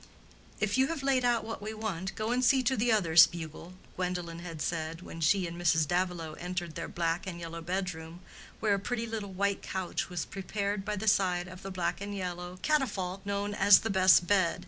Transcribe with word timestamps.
"If 0.59 0.79
you 0.79 0.87
have 0.87 1.03
laid 1.03 1.23
out 1.23 1.43
what 1.45 1.61
we 1.61 1.75
want, 1.75 2.15
go 2.15 2.31
and 2.31 2.43
see 2.43 2.63
to 2.63 2.75
the 2.75 2.91
others, 2.91 3.27
Bugle," 3.27 3.73
Gwendolen 3.95 4.39
had 4.39 4.59
said, 4.59 5.03
when 5.03 5.21
she 5.21 5.45
and 5.45 5.61
Mrs. 5.61 5.87
Davilow 5.87 6.33
entered 6.39 6.73
their 6.73 6.87
black 6.87 7.27
and 7.27 7.39
yellow 7.39 7.61
bedroom, 7.61 8.21
where 8.59 8.73
a 8.73 8.79
pretty 8.79 9.05
little 9.05 9.31
white 9.31 9.61
couch 9.61 10.09
was 10.09 10.25
prepared 10.25 10.83
by 10.83 10.95
the 10.95 11.07
side 11.07 11.47
of 11.47 11.61
the 11.61 11.69
black 11.69 12.01
and 12.01 12.15
yellow 12.15 12.57
catafalque 12.63 13.23
known 13.27 13.53
as 13.53 13.81
the 13.81 13.91
best 13.91 14.25
bed. 14.25 14.59